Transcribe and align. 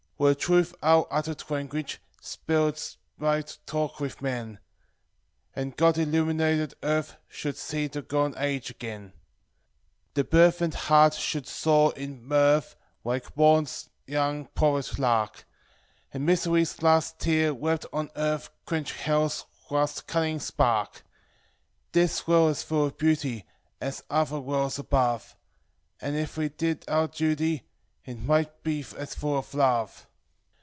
Were 0.23 0.35
truth 0.35 0.75
our 0.83 1.07
uttered 1.09 1.49
language, 1.49 1.99
Spirits 2.21 2.97
might 3.17 3.57
talk 3.65 3.99
with 3.99 4.21
men, 4.21 4.59
And 5.55 5.75
God 5.75 5.97
illumined 5.97 6.73
earth 6.83 7.15
should 7.27 7.57
see 7.57 7.87
the 7.87 8.03
Golden 8.03 8.37
Age 8.39 8.69
again; 8.69 9.13
The 10.13 10.23
burthened 10.23 10.75
heart 10.75 11.15
should 11.15 11.47
soar 11.47 11.91
in 11.95 12.23
mirth 12.23 12.75
like 13.03 13.35
Morn's 13.35 13.89
young 14.05 14.45
prophet 14.45 14.99
lark, 14.99 15.43
And 16.13 16.23
Misery's 16.23 16.83
last 16.83 17.17
tear 17.17 17.51
wept 17.51 17.87
on 17.91 18.11
earth 18.15 18.51
quench 18.67 18.91
Hell's 18.93 19.47
last 19.71 20.05
cunning 20.05 20.39
spark! 20.39 21.03
"This 21.93 22.27
world 22.27 22.51
is 22.51 22.61
full 22.61 22.85
of 22.85 22.97
beauty, 22.99 23.47
as 23.81 24.03
other 24.07 24.35
w 24.37 24.55
>rlds 24.55 24.77
above; 24.77 25.35
And, 25.99 26.15
if 26.15 26.37
we 26.37 26.47
did 26.49 26.85
our 26.87 27.07
duty, 27.07 27.63
it 28.05 28.19
might 28.19 28.61
be 28.61 28.85
as 28.95 29.15
full 29.15 29.39
of 29.39 29.51
love." 29.55 30.05